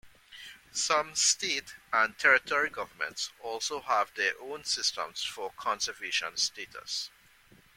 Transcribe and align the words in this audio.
Some 0.71 1.13
state 1.13 1.75
and 1.93 2.17
territory 2.17 2.71
governments 2.71 3.29
also 3.39 3.81
have 3.81 4.11
their 4.15 4.33
own 4.41 4.63
systems 4.63 5.21
for 5.23 5.51
conservation 5.51 6.37
status. 6.37 7.11